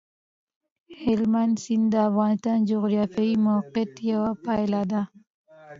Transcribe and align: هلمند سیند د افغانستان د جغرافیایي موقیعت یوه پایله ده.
هلمند 1.03 1.53
سیند 1.63 1.85
د 1.93 1.95
افغانستان 2.09 2.57
د 2.61 2.67
جغرافیایي 2.71 3.35
موقیعت 3.47 3.93
یوه 4.11 4.31
پایله 4.45 4.81
ده. 4.91 5.01